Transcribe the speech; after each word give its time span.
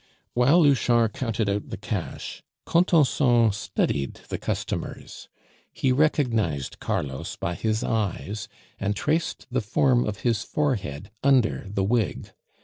While 0.33 0.63
Louchard 0.63 1.13
counted 1.13 1.47
out 1.47 1.69
the 1.69 1.77
cash, 1.77 2.41
Contenson 2.65 3.51
studied 3.53 4.15
the 4.29 4.39
customers. 4.39 5.29
He 5.71 5.91
recognized 5.91 6.79
Carlos 6.79 7.35
by 7.35 7.53
his 7.53 7.83
eyes, 7.83 8.47
and 8.79 8.95
traced 8.95 9.45
the 9.51 9.61
form 9.61 10.07
of 10.07 10.21
his 10.21 10.41
forehead 10.41 11.11
under 11.23 11.67
the 11.69 11.83
wig. 11.83 12.31